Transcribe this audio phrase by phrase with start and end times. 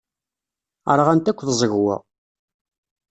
[0.97, 1.95] Rɣant akk tẓegwa.